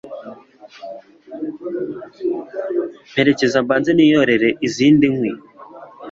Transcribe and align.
mpereza 3.11 3.57
mbanze 3.65 3.89
niyorere 3.93 4.49
izi 4.67 4.85
nkwi 4.95 5.29